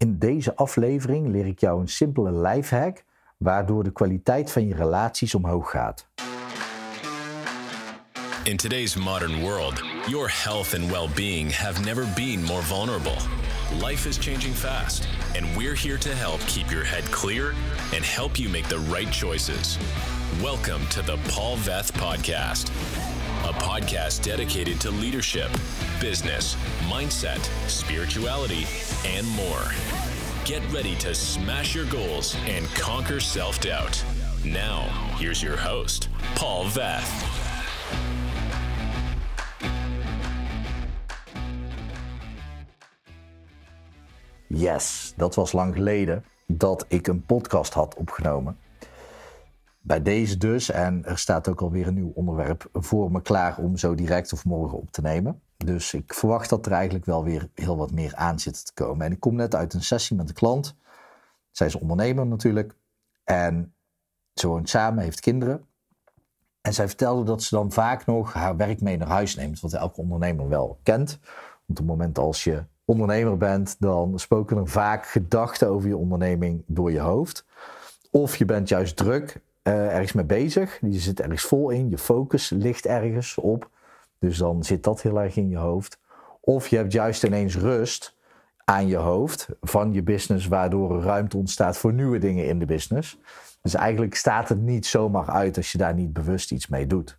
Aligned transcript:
In 0.00 0.18
deze 0.18 0.56
aflevering 0.56 1.28
leer 1.28 1.46
ik 1.46 1.60
jou 1.60 1.80
een 1.80 1.88
simpele 1.88 2.32
lifehack 2.32 3.04
waardoor 3.36 3.84
de 3.84 3.92
kwaliteit 3.92 4.52
van 4.52 4.66
je 4.66 4.74
relaties 4.74 5.34
omhoog 5.34 5.70
gaat. 5.70 6.08
In 8.44 8.56
today's 8.56 8.96
modern 8.96 9.40
world, 9.40 9.82
your 10.06 10.42
health 10.44 10.74
and 10.74 10.90
well 10.90 11.08
being 11.14 11.56
have 11.56 11.84
never 11.84 12.06
been 12.14 12.44
more 12.44 12.62
vulnerable. 12.62 13.16
Life 13.86 14.08
is 14.08 14.18
changing 14.18 14.54
fast, 14.54 15.08
and 15.36 15.56
we're 15.56 15.76
here 15.76 15.98
to 15.98 16.10
help 16.10 16.40
keep 16.46 16.70
your 16.70 16.86
head 16.86 17.10
clear 17.10 17.54
and 17.94 18.04
help 18.04 18.36
you 18.36 18.50
make 18.50 18.68
the 18.68 18.78
right 18.92 19.12
choices. 19.12 19.78
Welcome 20.42 20.86
to 20.88 21.02
the 21.02 21.18
Paul 21.28 21.56
Veth 21.56 21.92
Podcast, 21.92 22.70
a 23.44 23.52
podcast 23.54 24.22
dedicated 24.22 24.80
to 24.80 24.90
leadership, 24.90 25.50
business, 26.00 26.56
mindset, 26.88 27.40
spirituality, 27.68 28.66
and 29.06 29.26
more. 29.28 29.64
Get 30.44 30.62
ready 30.72 30.94
to 30.96 31.14
smash 31.14 31.74
your 31.74 31.86
goals 31.86 32.36
and 32.46 32.66
conquer 32.74 33.20
self 33.20 33.60
doubt. 33.60 34.04
Now, 34.44 34.82
here's 35.18 35.42
your 35.42 35.56
host, 35.56 36.08
Paul 36.34 36.64
Veth. 36.64 37.26
Yes, 44.46 45.12
dat 45.16 45.34
was 45.34 45.52
lang 45.52 45.74
geleden 45.74 46.24
dat 46.46 46.84
ik 46.88 47.06
een 47.06 47.24
podcast 47.24 47.72
had 47.72 47.94
opgenomen. 47.94 48.58
Bij 49.82 50.02
deze 50.02 50.36
dus, 50.36 50.70
en 50.70 51.04
er 51.04 51.18
staat 51.18 51.48
ook 51.48 51.60
alweer 51.60 51.86
een 51.86 51.94
nieuw 51.94 52.12
onderwerp 52.14 52.68
voor 52.72 53.10
me 53.10 53.22
klaar 53.22 53.58
om 53.58 53.76
zo 53.76 53.94
direct 53.94 54.32
of 54.32 54.44
morgen 54.44 54.78
op 54.78 54.90
te 54.90 55.00
nemen. 55.00 55.40
Dus 55.56 55.94
ik 55.94 56.14
verwacht 56.14 56.48
dat 56.50 56.66
er 56.66 56.72
eigenlijk 56.72 57.04
wel 57.04 57.24
weer 57.24 57.48
heel 57.54 57.76
wat 57.76 57.90
meer 57.90 58.14
aan 58.14 58.38
zit 58.38 58.66
te 58.66 58.72
komen. 58.74 59.06
En 59.06 59.12
ik 59.12 59.20
kom 59.20 59.34
net 59.34 59.54
uit 59.54 59.74
een 59.74 59.82
sessie 59.82 60.16
met 60.16 60.28
een 60.28 60.34
klant. 60.34 60.76
Zij 61.50 61.66
is 61.66 61.74
ondernemer 61.74 62.26
natuurlijk. 62.26 62.76
En 63.24 63.74
ze 64.34 64.48
woont 64.48 64.68
samen, 64.68 65.02
heeft 65.02 65.20
kinderen. 65.20 65.64
En 66.60 66.74
zij 66.74 66.86
vertelde 66.86 67.24
dat 67.24 67.42
ze 67.42 67.54
dan 67.54 67.72
vaak 67.72 68.06
nog 68.06 68.32
haar 68.32 68.56
werk 68.56 68.80
mee 68.80 68.96
naar 68.96 69.08
huis 69.08 69.34
neemt. 69.34 69.60
Wat 69.60 69.72
elke 69.72 70.00
ondernemer 70.00 70.48
wel 70.48 70.78
kent. 70.82 71.18
Op 71.66 71.76
het 71.76 71.86
moment 71.86 72.18
als 72.18 72.44
je 72.44 72.64
ondernemer 72.84 73.36
bent, 73.36 73.76
dan 73.78 74.18
spoken 74.18 74.56
er 74.56 74.68
vaak 74.68 75.06
gedachten 75.06 75.68
over 75.68 75.88
je 75.88 75.96
onderneming 75.96 76.64
door 76.66 76.92
je 76.92 77.00
hoofd. 77.00 77.44
Of 78.10 78.36
je 78.36 78.44
bent 78.44 78.68
juist 78.68 78.96
druk 78.96 79.40
uh, 79.62 79.92
ergens 79.92 80.12
mee 80.12 80.24
bezig. 80.24 80.78
Je 80.80 80.98
zit 80.98 81.20
ergens 81.20 81.42
vol 81.42 81.70
in. 81.70 81.90
Je 81.90 81.98
focus 81.98 82.50
ligt 82.50 82.86
ergens 82.86 83.36
op. 83.36 83.70
Dus 84.18 84.38
dan 84.38 84.64
zit 84.64 84.82
dat 84.82 85.02
heel 85.02 85.20
erg 85.20 85.36
in 85.36 85.48
je 85.48 85.56
hoofd. 85.56 85.98
Of 86.40 86.68
je 86.68 86.76
hebt 86.76 86.92
juist 86.92 87.22
ineens 87.22 87.56
rust 87.56 88.16
aan 88.64 88.86
je 88.86 88.96
hoofd 88.96 89.48
van 89.60 89.92
je 89.92 90.02
business, 90.02 90.48
waardoor 90.48 90.96
er 90.96 91.02
ruimte 91.02 91.36
ontstaat 91.36 91.76
voor 91.76 91.92
nieuwe 91.92 92.18
dingen 92.18 92.46
in 92.46 92.58
de 92.58 92.66
business. 92.66 93.18
Dus 93.62 93.74
eigenlijk 93.74 94.14
staat 94.14 94.48
het 94.48 94.60
niet 94.60 94.86
zomaar 94.86 95.30
uit 95.30 95.56
als 95.56 95.72
je 95.72 95.78
daar 95.78 95.94
niet 95.94 96.12
bewust 96.12 96.52
iets 96.52 96.68
mee 96.68 96.86
doet. 96.86 97.18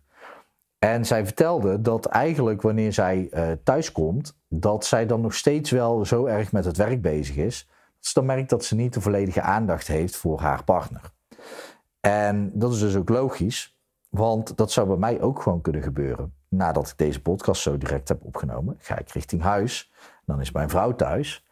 En 0.78 1.06
zij 1.06 1.24
vertelde 1.24 1.80
dat 1.80 2.06
eigenlijk 2.06 2.62
wanneer 2.62 2.92
zij 2.92 3.28
uh, 3.30 3.50
thuis 3.64 3.92
komt, 3.92 4.36
dat 4.48 4.84
zij 4.84 5.06
dan 5.06 5.20
nog 5.20 5.34
steeds 5.34 5.70
wel 5.70 6.04
zo 6.04 6.26
erg 6.26 6.52
met 6.52 6.64
het 6.64 6.76
werk 6.76 7.02
bezig 7.02 7.36
is. 7.36 7.68
Ze 8.00 8.14
dan 8.14 8.26
merkt 8.26 8.50
dat 8.50 8.64
ze 8.64 8.74
niet 8.74 8.94
de 8.94 9.00
volledige 9.00 9.40
aandacht 9.40 9.86
heeft 9.86 10.16
voor 10.16 10.40
haar 10.40 10.64
partner. 10.64 11.12
En 12.06 12.50
dat 12.54 12.72
is 12.72 12.78
dus 12.78 12.96
ook 12.96 13.08
logisch, 13.08 13.78
want 14.08 14.56
dat 14.56 14.72
zou 14.72 14.86
bij 14.86 14.96
mij 14.96 15.20
ook 15.20 15.42
gewoon 15.42 15.60
kunnen 15.60 15.82
gebeuren. 15.82 16.34
Nadat 16.48 16.88
ik 16.88 16.98
deze 16.98 17.22
podcast 17.22 17.62
zo 17.62 17.78
direct 17.78 18.08
heb 18.08 18.24
opgenomen, 18.24 18.76
ga 18.78 18.98
ik 18.98 19.08
richting 19.10 19.42
huis. 19.42 19.92
Dan 20.26 20.40
is 20.40 20.52
mijn 20.52 20.68
vrouw 20.68 20.94
thuis. 20.94 21.44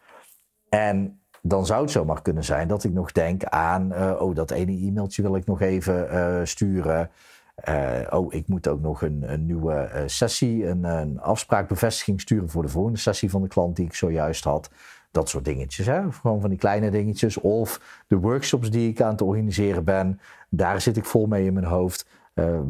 En 0.68 1.20
dan 1.42 1.66
zou 1.66 1.82
het 1.82 1.90
zomaar 1.90 2.22
kunnen 2.22 2.44
zijn 2.44 2.68
dat 2.68 2.84
ik 2.84 2.92
nog 2.92 3.12
denk 3.12 3.44
aan, 3.44 3.92
uh, 3.92 4.20
oh, 4.20 4.34
dat 4.34 4.50
ene 4.50 4.72
e-mailtje 4.72 5.22
wil 5.22 5.36
ik 5.36 5.46
nog 5.46 5.60
even 5.60 6.14
uh, 6.14 6.40
sturen. 6.44 7.10
Uh, 7.68 8.00
oh, 8.10 8.34
ik 8.34 8.48
moet 8.48 8.68
ook 8.68 8.80
nog 8.80 9.02
een, 9.02 9.32
een 9.32 9.46
nieuwe 9.46 10.02
sessie, 10.06 10.66
een, 10.66 11.20
afspraakbevestiging 11.20 12.20
sturen 12.20 12.50
voor 12.50 12.62
de 12.62 12.68
volgende 12.68 12.98
sessie 12.98 13.30
van 13.30 13.42
de 13.42 13.48
klant 13.48 13.76
die 13.76 13.84
ik 13.84 13.94
zojuist 13.94 14.44
had. 14.44 14.70
Dat 15.10 15.28
soort 15.28 15.44
dingetjes, 15.44 15.86
hè? 15.86 16.12
gewoon 16.12 16.40
van 16.40 16.50
die 16.50 16.58
kleine 16.58 16.90
dingetjes. 16.90 17.36
Of 17.40 18.02
de 18.06 18.16
workshops 18.16 18.70
die 18.70 18.90
ik 18.90 19.00
aan 19.00 19.10
het 19.10 19.22
organiseren 19.22 19.84
ben, 19.84 20.20
daar 20.48 20.80
zit 20.80 20.96
ik 20.96 21.04
vol 21.04 21.26
mee 21.26 21.44
in 21.44 21.52
mijn 21.52 21.66
hoofd. 21.66 22.06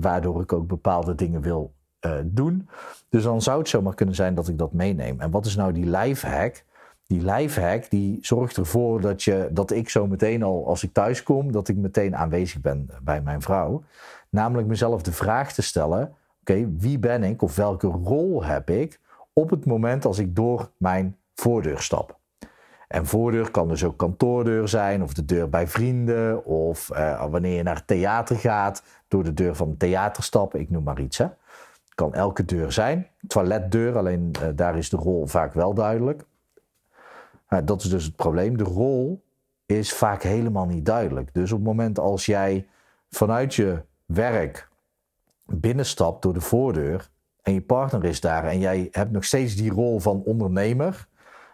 waardoor 0.00 0.40
ik 0.42 0.52
ook 0.52 0.66
bepaalde 0.66 1.14
dingen 1.14 1.40
wil 1.40 1.72
uh, 2.06 2.12
doen. 2.24 2.68
Dus 3.08 3.22
dan 3.22 3.42
zou 3.42 3.58
het 3.58 3.68
zomaar 3.68 3.94
kunnen 3.94 4.14
zijn 4.14 4.34
dat 4.34 4.48
ik 4.48 4.58
dat 4.58 4.72
meeneem. 4.72 5.20
En 5.20 5.30
wat 5.30 5.46
is 5.46 5.56
nou 5.56 5.72
die 5.72 5.90
lifehack? 5.90 6.64
Die 7.06 7.24
lifehack 7.24 7.90
die 7.90 8.18
zorgt 8.22 8.56
ervoor 8.56 9.00
dat, 9.00 9.22
je, 9.22 9.48
dat 9.52 9.70
ik 9.70 9.88
zo 9.88 10.06
meteen 10.06 10.42
al, 10.42 10.66
als 10.66 10.82
ik 10.82 10.92
thuis 10.92 11.22
kom, 11.22 11.52
dat 11.52 11.68
ik 11.68 11.76
meteen 11.76 12.16
aanwezig 12.16 12.60
ben 12.60 12.88
bij 13.02 13.22
mijn 13.22 13.42
vrouw. 13.42 13.82
Namelijk 14.28 14.68
mezelf 14.68 15.02
de 15.02 15.12
vraag 15.12 15.52
te 15.52 15.62
stellen: 15.62 16.14
oké, 16.40 16.70
wie 16.76 16.98
ben 16.98 17.24
ik 17.24 17.42
of 17.42 17.56
welke 17.56 17.86
rol 17.86 18.44
heb 18.44 18.70
ik 18.70 19.00
op 19.32 19.50
het 19.50 19.66
moment 19.66 20.04
als 20.04 20.18
ik 20.18 20.36
door 20.36 20.70
mijn 20.76 21.16
voordeur 21.34 21.80
stap? 21.80 22.19
En 22.90 23.06
voordeur 23.06 23.50
kan 23.50 23.68
dus 23.68 23.84
ook 23.84 23.96
kantoordeur 23.96 24.68
zijn, 24.68 25.02
of 25.02 25.14
de 25.14 25.24
deur 25.24 25.48
bij 25.48 25.66
vrienden, 25.66 26.44
of 26.44 26.90
uh, 26.92 27.24
wanneer 27.30 27.56
je 27.56 27.62
naar 27.62 27.74
het 27.74 27.86
theater 27.86 28.36
gaat, 28.36 28.82
door 29.08 29.24
de 29.24 29.34
deur 29.34 29.54
van 29.54 29.68
het 29.68 29.78
theater 29.78 30.22
stappen, 30.22 30.60
ik 30.60 30.70
noem 30.70 30.82
maar 30.82 31.00
iets. 31.00 31.22
Kan 31.94 32.14
elke 32.14 32.44
deur 32.44 32.72
zijn. 32.72 33.06
Toiletdeur, 33.26 33.98
alleen 33.98 34.32
uh, 34.42 34.48
daar 34.54 34.76
is 34.76 34.88
de 34.88 34.96
rol 34.96 35.26
vaak 35.26 35.52
wel 35.52 35.74
duidelijk. 35.74 36.24
Uh, 37.48 37.58
dat 37.64 37.82
is 37.82 37.88
dus 37.88 38.04
het 38.04 38.16
probleem. 38.16 38.56
De 38.56 38.64
rol 38.64 39.22
is 39.66 39.92
vaak 39.92 40.22
helemaal 40.22 40.66
niet 40.66 40.86
duidelijk. 40.86 41.34
Dus 41.34 41.52
op 41.52 41.58
het 41.58 41.66
moment 41.66 41.98
als 41.98 42.26
jij 42.26 42.66
vanuit 43.10 43.54
je 43.54 43.82
werk 44.06 44.68
binnenstapt 45.46 46.22
door 46.22 46.34
de 46.34 46.40
voordeur 46.40 47.10
en 47.42 47.52
je 47.52 47.62
partner 47.62 48.04
is 48.04 48.20
daar 48.20 48.44
en 48.44 48.58
jij 48.58 48.88
hebt 48.90 49.10
nog 49.10 49.24
steeds 49.24 49.56
die 49.56 49.70
rol 49.70 50.00
van 50.00 50.22
ondernemer, 50.24 51.08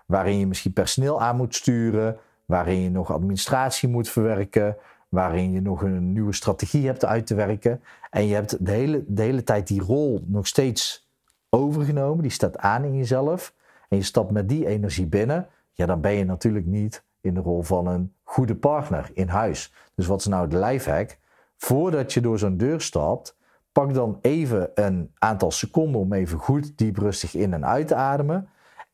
waarin 0.07 0.39
je 0.39 0.47
misschien 0.47 0.73
personeel 0.73 1.21
aan 1.21 1.37
moet 1.37 1.55
sturen, 1.55 2.17
waarin 2.45 2.81
je 2.81 2.91
nog 2.91 3.13
administratie 3.13 3.89
moet 3.89 4.09
verwerken, 4.09 4.77
waarin 5.09 5.53
je 5.53 5.61
nog 5.61 5.83
een 5.83 6.13
nieuwe 6.13 6.33
strategie 6.33 6.87
hebt 6.87 7.05
uit 7.05 7.27
te 7.27 7.35
werken. 7.35 7.83
En 8.11 8.27
je 8.27 8.35
hebt 8.35 8.67
de 8.67 8.73
hele, 8.73 9.05
de 9.07 9.23
hele 9.23 9.43
tijd 9.43 9.67
die 9.67 9.83
rol 9.83 10.25
nog 10.27 10.47
steeds 10.47 11.09
overgenomen, 11.51 12.23
die 12.23 12.31
staat 12.31 12.59
aan 12.59 12.85
in 12.85 12.97
jezelf. 12.97 13.55
En 13.89 13.97
je 13.97 14.03
stapt 14.03 14.31
met 14.31 14.49
die 14.49 14.67
energie 14.67 15.07
binnen, 15.07 15.49
ja, 15.73 15.87
dan 15.87 16.01
ben 16.01 16.13
je 16.13 16.25
natuurlijk 16.25 16.67
niet 16.67 17.05
in 17.21 17.35
de 17.35 17.41
rol 17.41 17.63
van 17.63 17.87
een 17.87 18.13
goede 18.23 18.55
partner 18.55 19.11
in 19.13 19.29
huis. 19.29 19.73
Dus 19.95 20.07
wat 20.07 20.21
is 20.21 20.27
nou 20.27 20.49
de 20.49 20.59
lifehack? 20.59 21.19
Voordat 21.57 22.13
je 22.13 22.21
door 22.21 22.39
zo'n 22.39 22.57
deur 22.57 22.81
stapt, 22.81 23.37
pak 23.73 23.95
dan 23.95 24.19
even 24.21 24.71
een 24.75 25.13
aantal 25.19 25.51
seconden 25.51 26.01
om 26.01 26.13
even 26.13 26.39
goed 26.39 26.79
diep 26.79 26.97
rustig 26.97 27.35
in 27.35 27.53
en 27.53 27.67
uit 27.67 27.89
te 27.89 27.95
ademen. 27.95 28.49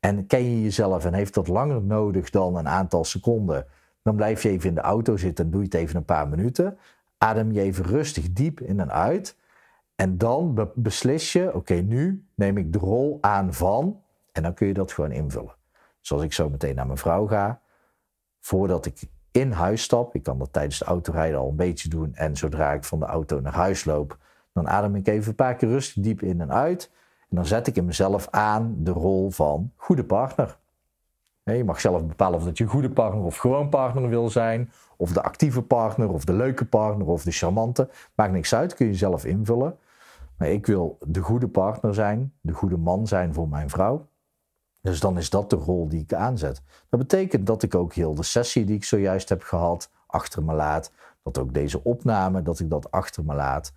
En 0.05 0.27
ken 0.27 0.45
je 0.45 0.63
jezelf 0.63 1.05
en 1.05 1.15
heeft 1.15 1.35
dat 1.35 1.49
langer 1.49 1.83
nodig 1.83 2.31
dan 2.31 2.57
een 2.57 2.69
aantal 2.69 3.05
seconden, 3.05 3.67
dan 4.03 4.17
blijf 4.17 4.43
je 4.43 4.49
even 4.49 4.69
in 4.69 4.75
de 4.75 4.81
auto 4.81 5.17
zitten 5.17 5.45
en 5.45 5.51
doe 5.51 5.61
je 5.61 5.67
het 5.67 5.75
even 5.75 5.97
een 5.97 6.05
paar 6.05 6.29
minuten. 6.29 6.79
Adem 7.19 7.53
je 7.53 7.61
even 7.61 7.85
rustig 7.85 8.33
diep 8.33 8.61
in 8.61 8.81
en 8.81 8.93
uit. 8.93 9.37
En 9.95 10.19
dan 10.19 10.71
beslis 10.75 11.33
je, 11.33 11.55
oké, 11.55 11.75
nu 11.75 12.27
neem 12.35 12.57
ik 12.57 12.73
de 12.73 12.79
rol 12.79 13.19
aan 13.21 13.55
van. 13.55 14.01
En 14.33 14.43
dan 14.43 14.55
kun 14.55 14.67
je 14.67 14.75
dat 14.75 14.93
gewoon 14.93 15.13
invullen. 15.13 15.55
Zoals 16.01 16.23
ik 16.23 16.33
zo 16.33 16.49
meteen 16.51 16.75
naar 16.75 16.87
mijn 16.87 16.99
vrouw 16.99 17.27
ga. 17.27 17.61
Voordat 18.41 18.87
ik 18.87 19.03
in 19.31 19.51
huis 19.51 19.83
stap, 19.83 20.15
ik 20.15 20.23
kan 20.23 20.39
dat 20.39 20.53
tijdens 20.53 20.79
de 20.79 20.85
autorijden 20.85 21.39
al 21.39 21.49
een 21.49 21.57
beetje 21.57 21.89
doen. 21.89 22.15
En 22.15 22.37
zodra 22.37 22.73
ik 22.73 22.85
van 22.85 22.99
de 22.99 23.07
auto 23.07 23.41
naar 23.41 23.55
huis 23.55 23.85
loop, 23.85 24.19
dan 24.53 24.69
adem 24.69 24.97
ik 24.97 25.09
even 25.09 25.29
een 25.29 25.35
paar 25.35 25.57
keer 25.57 25.69
rustig 25.69 26.03
diep 26.03 26.23
in 26.23 26.41
en 26.41 26.53
uit. 26.53 26.91
En 27.33 27.39
dan 27.39 27.47
zet 27.47 27.67
ik 27.67 27.77
in 27.77 27.85
mezelf 27.85 28.29
aan 28.31 28.75
de 28.79 28.91
rol 28.91 29.31
van 29.31 29.73
goede 29.77 30.05
partner. 30.05 30.59
Je 31.45 31.65
mag 31.65 31.81
zelf 31.81 32.05
bepalen 32.05 32.39
of 32.39 32.45
dat 32.45 32.59
je 32.59 32.67
goede 32.67 32.91
partner 32.91 33.25
of 33.25 33.37
gewoon 33.37 33.69
partner 33.69 34.09
wil 34.09 34.31
zijn. 34.31 34.73
Of 34.97 35.13
de 35.13 35.23
actieve 35.23 35.63
partner, 35.63 36.13
of 36.13 36.25
de 36.25 36.33
leuke 36.33 36.65
partner, 36.65 37.07
of 37.07 37.23
de 37.23 37.31
charmante. 37.31 37.89
Maakt 38.15 38.33
niks 38.33 38.55
uit, 38.55 38.75
kun 38.75 38.87
je 38.87 38.95
zelf 38.95 39.25
invullen. 39.25 39.79
Maar 40.37 40.49
ik 40.49 40.67
wil 40.67 40.99
de 41.07 41.21
goede 41.21 41.49
partner 41.49 41.95
zijn, 41.95 42.33
de 42.41 42.53
goede 42.53 42.77
man 42.77 43.07
zijn 43.07 43.35
voor 43.35 43.49
mijn 43.49 43.71
vrouw. 43.71 44.07
Dus 44.81 45.01
dan 45.01 45.19
is 45.19 45.31
dat 45.31 45.51
de 45.51 45.57
rol 45.57 45.89
die 45.89 46.01
ik 46.01 46.15
aanzet. 46.15 46.63
Dat 46.89 47.01
betekent 47.01 47.47
dat 47.47 47.63
ik 47.63 47.75
ook 47.75 47.95
heel 47.95 48.15
de 48.15 48.23
sessie 48.23 48.65
die 48.65 48.77
ik 48.77 48.85
zojuist 48.85 49.29
heb 49.29 49.43
gehad 49.43 49.91
achter 50.07 50.45
me 50.45 50.55
laat. 50.55 50.93
Dat 51.23 51.39
ook 51.39 51.55
deze 51.55 51.85
opname, 51.85 52.43
dat 52.43 52.61
ik 52.61 52.71
dat 52.71 52.91
achter 52.91 53.25
me 53.25 53.35
laat. 53.35 53.75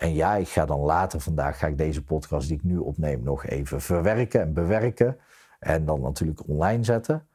En 0.00 0.14
ja, 0.14 0.34
ik 0.34 0.48
ga 0.48 0.64
dan 0.64 0.80
later 0.80 1.20
vandaag 1.20 1.58
ga 1.58 1.66
ik 1.66 1.78
deze 1.78 2.04
podcast 2.04 2.48
die 2.48 2.56
ik 2.56 2.64
nu 2.64 2.76
opneem 2.76 3.22
nog 3.22 3.46
even 3.46 3.80
verwerken 3.80 4.40
en 4.40 4.52
bewerken. 4.52 5.16
En 5.58 5.84
dan 5.84 6.00
natuurlijk 6.00 6.48
online 6.48 6.84
zetten. 6.84 7.26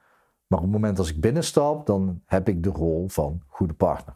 Maar 0.48 0.60
op 0.60 0.66
het 0.66 0.74
moment 0.74 1.00
als 1.00 1.10
ik 1.10 1.22
binnenstap, 1.22 1.86
dan 1.86 2.22
heb 2.26 2.50
ik 2.50 2.64
de 2.64 2.70
rol 2.70 3.08
van 3.08 3.42
goede 3.48 3.74
partner. 3.74 4.16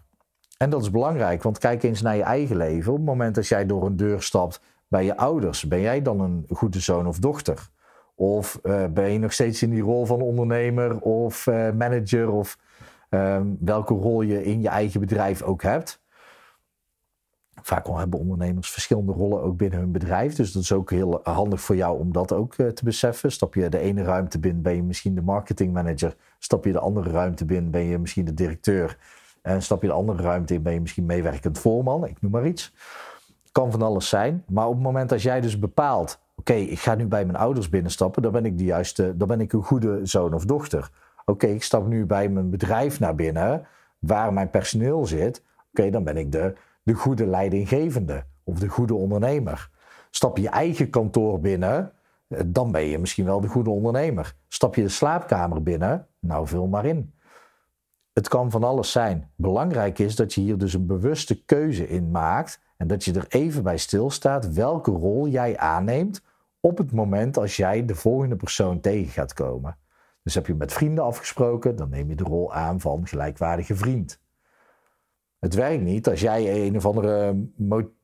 En 0.57 0.69
dat 0.69 0.81
is 0.81 0.91
belangrijk, 0.91 1.43
want 1.43 1.57
kijk 1.57 1.83
eens 1.83 2.01
naar 2.01 2.15
je 2.15 2.23
eigen 2.23 2.57
leven. 2.57 2.91
Op 2.91 2.97
het 2.97 3.05
moment 3.05 3.35
dat 3.35 3.47
jij 3.47 3.65
door 3.65 3.85
een 3.85 3.95
deur 3.95 4.21
stapt 4.21 4.61
bij 4.87 5.05
je 5.05 5.17
ouders, 5.17 5.67
ben 5.67 5.81
jij 5.81 6.01
dan 6.01 6.19
een 6.19 6.45
goede 6.49 6.79
zoon 6.79 7.07
of 7.07 7.19
dochter? 7.19 7.69
Of 8.15 8.59
uh, 8.63 8.85
ben 8.85 9.11
je 9.11 9.19
nog 9.19 9.33
steeds 9.33 9.63
in 9.63 9.69
die 9.69 9.81
rol 9.81 10.05
van 10.05 10.21
ondernemer 10.21 10.99
of 10.99 11.47
uh, 11.47 11.71
manager 11.71 12.31
of 12.31 12.57
um, 13.09 13.57
welke 13.59 13.93
rol 13.93 14.21
je 14.21 14.43
in 14.43 14.61
je 14.61 14.69
eigen 14.69 14.99
bedrijf 14.99 15.41
ook 15.41 15.61
hebt. 15.61 16.01
Vaak 17.63 17.87
hebben 17.87 18.19
ondernemers 18.19 18.71
verschillende 18.71 19.11
rollen 19.11 19.41
ook 19.41 19.57
binnen 19.57 19.79
hun 19.79 19.91
bedrijf. 19.91 20.35
Dus 20.35 20.51
dat 20.51 20.63
is 20.63 20.71
ook 20.71 20.91
heel 20.91 21.19
handig 21.23 21.61
voor 21.61 21.75
jou 21.75 21.99
om 21.99 22.11
dat 22.11 22.33
ook 22.33 22.57
uh, 22.57 22.67
te 22.67 22.83
beseffen. 22.83 23.31
Stap 23.31 23.53
je 23.53 23.69
de 23.69 23.79
ene 23.79 24.03
ruimte 24.03 24.39
binnen, 24.39 24.61
ben 24.61 24.75
je 24.75 24.83
misschien 24.83 25.15
de 25.15 25.21
marketingmanager. 25.21 26.15
Stap 26.39 26.65
je 26.65 26.71
de 26.71 26.79
andere 26.79 27.09
ruimte 27.09 27.45
binnen, 27.45 27.71
ben 27.71 27.83
je 27.83 27.97
misschien 27.97 28.25
de 28.25 28.33
directeur. 28.33 28.97
En 29.41 29.61
stap 29.61 29.81
je 29.81 29.87
de 29.87 29.93
andere 29.93 30.21
ruimte 30.21 30.53
in, 30.53 30.61
ben 30.61 30.73
je 30.73 30.81
misschien 30.81 31.05
meewerkend 31.05 31.59
voorman. 31.59 32.05
Ik 32.05 32.21
noem 32.21 32.31
maar 32.31 32.47
iets. 32.47 32.73
Kan 33.51 33.71
van 33.71 33.81
alles 33.81 34.09
zijn. 34.09 34.43
Maar 34.47 34.67
op 34.67 34.73
het 34.73 34.83
moment 34.83 35.09
dat 35.09 35.21
jij 35.21 35.41
dus 35.41 35.59
bepaalt 35.59 36.19
Oké, 36.39 36.53
ik 36.53 36.79
ga 36.79 36.95
nu 36.95 37.07
bij 37.07 37.25
mijn 37.25 37.37
ouders 37.37 37.69
binnenstappen, 37.69 38.21
dan 38.21 38.31
ben 38.31 38.45
ik 38.45 38.57
de 38.57 38.63
juiste, 38.63 39.17
dan 39.17 39.27
ben 39.27 39.41
ik 39.41 39.53
een 39.53 39.63
goede 39.63 39.99
zoon 40.03 40.33
of 40.33 40.45
dochter. 40.45 40.89
Oké, 41.25 41.47
ik 41.47 41.63
stap 41.63 41.87
nu 41.87 42.05
bij 42.05 42.29
mijn 42.29 42.49
bedrijf 42.49 42.99
naar 42.99 43.15
binnen, 43.15 43.67
waar 43.99 44.33
mijn 44.33 44.49
personeel 44.49 45.05
zit. 45.05 45.43
Oké, 45.69 45.89
dan 45.89 46.03
ben 46.03 46.17
ik 46.17 46.31
de, 46.31 46.53
de 46.89 46.95
goede 46.95 47.25
leidinggevende 47.25 48.23
of 48.43 48.59
de 48.59 48.67
goede 48.67 48.93
ondernemer. 48.93 49.69
Stap 50.09 50.37
je 50.37 50.49
eigen 50.49 50.89
kantoor 50.89 51.39
binnen, 51.39 51.91
eh, 52.27 52.39
dan 52.45 52.71
ben 52.71 52.83
je 52.83 52.99
misschien 52.99 53.25
wel 53.25 53.41
de 53.41 53.47
goede 53.47 53.69
ondernemer. 53.69 54.35
Stap 54.47 54.75
je 54.75 54.81
de 54.81 54.89
slaapkamer 54.89 55.63
binnen, 55.63 56.07
nou 56.19 56.47
vul 56.47 56.67
maar 56.67 56.85
in. 56.85 57.13
Het 58.13 58.27
kan 58.27 58.51
van 58.51 58.63
alles 58.63 58.91
zijn. 58.91 59.31
Belangrijk 59.35 59.99
is 59.99 60.15
dat 60.15 60.33
je 60.33 60.41
hier 60.41 60.57
dus 60.57 60.73
een 60.73 60.85
bewuste 60.85 61.43
keuze 61.45 61.87
in 61.87 62.11
maakt 62.11 62.61
en 62.77 62.87
dat 62.87 63.03
je 63.03 63.13
er 63.13 63.25
even 63.27 63.63
bij 63.63 63.77
stilstaat 63.77 64.53
welke 64.53 64.91
rol 64.91 65.27
jij 65.27 65.57
aanneemt 65.57 66.21
op 66.59 66.77
het 66.77 66.91
moment 66.91 67.37
als 67.37 67.57
jij 67.57 67.85
de 67.85 67.95
volgende 67.95 68.35
persoon 68.35 68.79
tegen 68.79 69.11
gaat 69.11 69.33
komen. 69.33 69.77
Dus 70.23 70.35
heb 70.35 70.47
je 70.47 70.55
met 70.55 70.73
vrienden 70.73 71.03
afgesproken, 71.03 71.75
dan 71.75 71.89
neem 71.89 72.09
je 72.09 72.15
de 72.15 72.23
rol 72.23 72.53
aan 72.53 72.79
van 72.79 73.07
gelijkwaardige 73.07 73.75
vriend. 73.75 74.19
Het 75.39 75.53
werkt 75.55 75.83
niet 75.83 76.09
als 76.09 76.21
jij 76.21 76.65
een 76.65 76.75
of 76.75 76.85
andere 76.85 77.35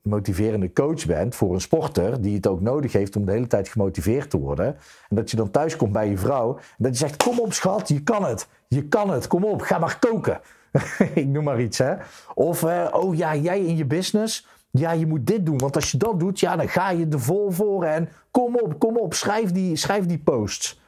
motiverende 0.01 0.73
coach 0.73 1.05
bent 1.05 1.35
voor 1.35 1.53
een 1.53 1.61
sporter 1.61 2.21
die 2.21 2.35
het 2.35 2.47
ook 2.47 2.61
nodig 2.61 2.93
heeft 2.93 3.15
om 3.15 3.25
de 3.25 3.31
hele 3.31 3.47
tijd 3.47 3.67
gemotiveerd 3.67 4.29
te 4.29 4.39
worden. 4.39 4.65
En 5.09 5.15
dat 5.15 5.31
je 5.31 5.37
dan 5.37 5.51
thuis 5.51 5.75
komt 5.75 5.91
bij 5.91 6.09
je 6.09 6.17
vrouw 6.17 6.55
en 6.55 6.63
dat 6.77 6.91
je 6.91 6.97
zegt: 6.97 7.23
Kom 7.23 7.39
op, 7.39 7.53
schat, 7.53 7.87
je 7.87 8.03
kan 8.03 8.25
het. 8.25 8.47
Je 8.67 8.87
kan 8.87 9.09
het. 9.09 9.27
Kom 9.27 9.43
op, 9.43 9.61
ga 9.61 9.77
maar 9.77 9.99
koken. 9.99 10.39
Ik 11.13 11.27
noem 11.27 11.43
maar 11.43 11.61
iets, 11.61 11.77
hè. 11.77 11.93
Of, 12.33 12.63
uh, 12.63 12.87
oh 12.91 13.15
ja, 13.15 13.35
jij 13.35 13.59
in 13.59 13.77
je 13.77 13.85
business 13.85 14.47
ja, 14.79 14.91
je 14.91 15.05
moet 15.05 15.27
dit 15.27 15.45
doen. 15.45 15.57
Want 15.57 15.75
als 15.75 15.91
je 15.91 15.97
dat 15.97 16.19
doet, 16.19 16.39
ja, 16.39 16.55
dan 16.55 16.69
ga 16.69 16.89
je 16.89 17.07
er 17.07 17.19
vol 17.19 17.51
voor. 17.51 17.83
En 17.83 18.09
kom 18.31 18.55
op, 18.55 18.79
kom 18.79 18.97
op, 18.97 19.13
schrijf 19.13 19.51
die, 19.51 19.75
schrijf 19.75 20.05
die 20.05 20.19
posts. 20.19 20.81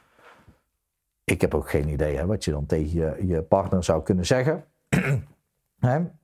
Ik 1.24 1.40
heb 1.40 1.54
ook 1.54 1.70
geen 1.70 1.88
idee 1.88 2.16
hè, 2.16 2.26
wat 2.26 2.44
je 2.44 2.50
dan 2.50 2.66
tegen 2.66 3.26
je 3.26 3.42
partner 3.42 3.84
zou 3.84 4.02
kunnen 4.02 4.26
zeggen. 4.26 4.64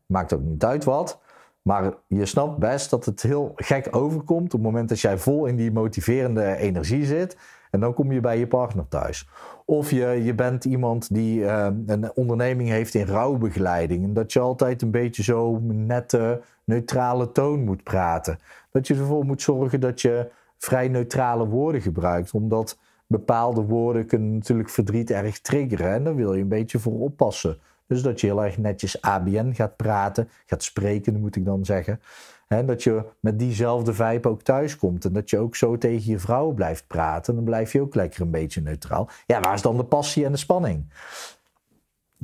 Maakt 0.06 0.32
ook 0.32 0.42
niet 0.42 0.64
uit 0.64 0.84
wat. 0.84 1.22
Maar 1.62 1.94
je 2.06 2.26
snapt 2.26 2.58
best 2.58 2.90
dat 2.90 3.04
het 3.04 3.22
heel 3.22 3.52
gek 3.56 3.88
overkomt 3.90 4.44
op 4.44 4.52
het 4.52 4.62
moment 4.62 4.88
dat 4.88 5.00
jij 5.00 5.18
vol 5.18 5.46
in 5.46 5.56
die 5.56 5.72
motiverende 5.72 6.56
energie 6.56 7.04
zit. 7.04 7.36
En 7.70 7.80
dan 7.80 7.94
kom 7.94 8.12
je 8.12 8.20
bij 8.20 8.38
je 8.38 8.46
partner 8.46 8.88
thuis. 8.88 9.28
Of 9.64 9.90
je, 9.90 10.06
je 10.06 10.34
bent 10.34 10.64
iemand 10.64 11.14
die 11.14 11.40
uh, 11.40 11.66
een 11.86 12.12
onderneming 12.14 12.68
heeft 12.68 12.94
in 12.94 13.06
rouwbegeleiding. 13.06 14.04
En 14.04 14.12
dat 14.12 14.32
je 14.32 14.40
altijd 14.40 14.82
een 14.82 14.90
beetje 14.90 15.22
zo 15.22 15.58
nette, 15.62 16.40
neutrale 16.64 17.32
toon 17.32 17.64
moet 17.64 17.82
praten. 17.82 18.38
Dat 18.70 18.86
je 18.86 18.94
ervoor 18.94 19.24
moet 19.24 19.42
zorgen 19.42 19.80
dat 19.80 20.00
je 20.00 20.30
vrij 20.58 20.88
neutrale 20.88 21.46
woorden 21.46 21.80
gebruikt. 21.80 22.32
Omdat 22.32 22.78
bepaalde 23.06 23.62
woorden 23.62 24.06
kunnen 24.06 24.34
natuurlijk 24.34 24.70
verdriet 24.70 25.10
erg 25.10 25.40
triggeren. 25.40 25.92
En 25.92 26.04
daar 26.04 26.14
wil 26.14 26.34
je 26.34 26.42
een 26.42 26.48
beetje 26.48 26.78
voor 26.78 27.00
oppassen. 27.00 27.58
Dus 27.86 28.02
dat 28.02 28.20
je 28.20 28.26
heel 28.26 28.44
erg 28.44 28.58
netjes 28.58 29.00
ABN 29.00 29.52
gaat 29.52 29.76
praten, 29.76 30.28
gaat 30.46 30.62
spreken, 30.62 31.20
moet 31.20 31.36
ik 31.36 31.44
dan 31.44 31.64
zeggen. 31.64 32.00
En 32.48 32.66
dat 32.66 32.82
je 32.82 33.04
met 33.20 33.38
diezelfde 33.38 33.94
vibe 33.94 34.28
ook 34.28 34.42
thuis 34.42 34.76
komt. 34.76 35.04
En 35.04 35.12
dat 35.12 35.30
je 35.30 35.38
ook 35.38 35.56
zo 35.56 35.78
tegen 35.78 36.10
je 36.10 36.18
vrouw 36.18 36.50
blijft 36.50 36.86
praten. 36.86 37.34
Dan 37.34 37.44
blijf 37.44 37.72
je 37.72 37.80
ook 37.80 37.94
lekker 37.94 38.20
een 38.20 38.30
beetje 38.30 38.60
neutraal. 38.60 39.08
Ja, 39.26 39.40
waar 39.40 39.54
is 39.54 39.62
dan 39.62 39.76
de 39.76 39.84
passie 39.84 40.24
en 40.24 40.32
de 40.32 40.38
spanning? 40.38 40.92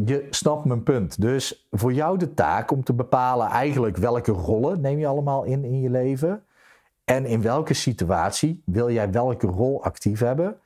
Je 0.05 0.27
snapt 0.31 0.65
mijn 0.65 0.83
punt. 0.83 1.21
Dus 1.21 1.69
voor 1.71 1.93
jou 1.93 2.19
de 2.19 2.35
taak 2.35 2.71
om 2.71 2.85
te 2.85 2.93
bepalen 2.93 3.47
eigenlijk 3.47 3.97
welke 3.97 4.33
rollen 4.33 4.81
neem 4.81 4.99
je 4.99 5.07
allemaal 5.07 5.45
in 5.45 5.65
in 5.65 5.81
je 5.81 5.91
leven. 5.91 6.45
En 7.05 7.27
in 7.27 7.43
welke 7.43 7.75
situatie 7.75 8.63
wil 8.65 8.91
jij 8.91 9.11
welke 9.11 9.47
rol 9.47 9.85
actief 9.85 10.21
hebben. 10.21 10.59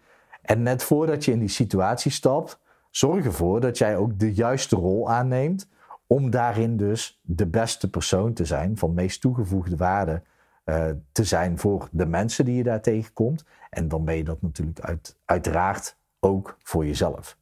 En 0.43 0.63
net 0.63 0.83
voordat 0.83 1.25
je 1.25 1.33
in 1.33 1.39
die 1.39 1.49
situatie 1.49 2.11
stapt, 2.11 2.59
zorg 2.97 3.25
ervoor 3.25 3.61
dat 3.61 3.79
jij 3.79 3.97
ook 3.97 4.19
de 4.19 4.35
juiste 4.35 4.77
rol 4.77 5.11
aanneemt 5.11 5.69
om 6.07 6.31
daarin 6.31 6.77
dus 6.77 7.21
de 7.23 7.47
beste 7.47 7.91
persoon 7.91 8.33
te 8.33 8.45
zijn, 8.45 8.79
van 8.79 8.95
meest 8.95 9.21
toegevoegde 9.21 9.77
waarde 9.77 10.23
uh, 10.65 10.87
te 11.13 11.25
zijn 11.25 11.59
voor 11.59 11.89
de 11.91 12.07
mensen 12.07 12.45
die 12.45 12.57
je 12.57 12.63
daar 12.63 12.81
tegenkomt. 12.81 13.45
En 13.71 13.89
dan 13.89 14.05
ben 14.05 14.17
je 14.17 14.25
dat 14.25 14.43
natuurlijk 14.43 14.81
uit, 14.81 15.17
uiteraard 15.25 15.97
ook 16.21 16.57
voor 16.63 16.87
jezelf. 16.87 17.37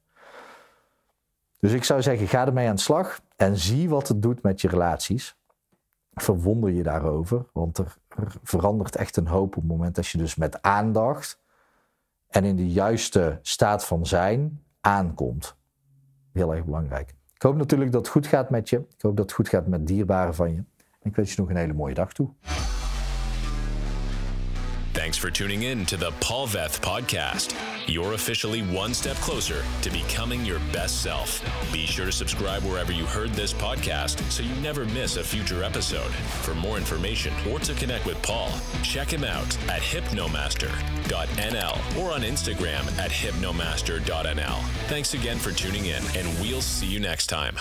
Dus 1.60 1.72
ik 1.72 1.84
zou 1.84 2.02
zeggen, 2.02 2.28
ga 2.28 2.46
ermee 2.46 2.68
aan 2.68 2.74
de 2.74 2.80
slag 2.80 3.20
en 3.36 3.56
zie 3.56 3.88
wat 3.88 4.08
het 4.08 4.22
doet 4.22 4.42
met 4.42 4.60
je 4.60 4.68
relaties. 4.68 5.36
Verwonder 6.14 6.70
je 6.70 6.82
daarover, 6.82 7.46
want 7.52 7.78
er, 7.78 7.96
er 8.08 8.34
verandert 8.42 8.96
echt 8.96 9.16
een 9.16 9.26
hoop 9.26 9.56
op 9.56 9.62
het 9.62 9.70
moment 9.70 9.94
dat 9.94 10.06
je 10.06 10.18
dus 10.18 10.34
met 10.34 10.62
aandacht 10.62 11.40
en 12.28 12.44
in 12.44 12.56
de 12.56 12.68
juiste 12.68 13.38
staat 13.42 13.84
van 13.84 14.06
zijn 14.06 14.62
aankomt. 14.82 15.56
Heel 16.32 16.54
erg 16.54 16.64
belangrijk. 16.64 17.14
Ik 17.34 17.42
hoop 17.42 17.56
natuurlijk 17.56 17.92
dat 17.92 18.00
het 18.00 18.10
goed 18.10 18.26
gaat 18.26 18.50
met 18.50 18.68
je. 18.68 18.76
Ik 18.76 19.02
hoop 19.02 19.16
dat 19.16 19.24
het 19.24 19.34
goed 19.34 19.48
gaat 19.48 19.66
met 19.66 19.86
dierbaren 19.86 20.34
van 20.34 20.52
je. 20.52 20.56
En 21.00 21.10
ik 21.10 21.16
wens 21.16 21.34
je 21.34 21.40
nog 21.40 21.50
een 21.50 21.56
hele 21.56 21.72
mooie 21.72 21.94
dag 21.94 22.12
toe. 22.12 22.30
Thanks 25.12 25.20
for 25.20 25.30
tuning 25.30 25.64
in 25.64 25.84
to 25.86 25.98
the 25.98 26.10
Paul 26.20 26.46
Veth 26.46 26.80
podcast. 26.80 27.54
You're 27.86 28.14
officially 28.14 28.62
one 28.62 28.94
step 28.94 29.16
closer 29.16 29.62
to 29.82 29.90
becoming 29.90 30.42
your 30.42 30.58
best 30.72 31.02
self. 31.02 31.44
Be 31.70 31.84
sure 31.84 32.06
to 32.06 32.12
subscribe 32.12 32.62
wherever 32.62 32.92
you 32.92 33.04
heard 33.04 33.34
this 33.34 33.52
podcast 33.52 34.22
so 34.32 34.42
you 34.42 34.54
never 34.62 34.86
miss 34.86 35.18
a 35.18 35.22
future 35.22 35.64
episode. 35.64 36.10
For 36.40 36.54
more 36.54 36.78
information 36.78 37.34
or 37.50 37.58
to 37.58 37.74
connect 37.74 38.06
with 38.06 38.22
Paul, 38.22 38.52
check 38.82 39.12
him 39.12 39.22
out 39.22 39.54
at 39.68 39.82
hypnomaster.nl 39.82 41.76
or 42.02 42.12
on 42.14 42.22
Instagram 42.22 42.98
at 42.98 43.10
hypnomaster.nl. 43.10 44.62
Thanks 44.88 45.12
again 45.12 45.36
for 45.36 45.52
tuning 45.52 45.84
in, 45.84 46.02
and 46.16 46.26
we'll 46.40 46.62
see 46.62 46.86
you 46.86 47.00
next 47.00 47.26
time. 47.26 47.58